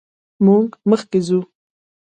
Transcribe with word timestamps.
موږ 0.45 0.65
مخکې 0.89 1.19
ځو. 1.27 1.39